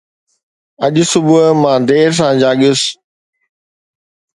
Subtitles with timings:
[0.85, 2.81] اڄ صبح مان دير سان جاڳيس